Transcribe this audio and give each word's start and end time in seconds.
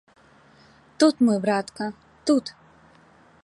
Тут, 0.99 1.15
мой 1.25 1.39
братка, 1.45 1.93
тут! 2.25 2.45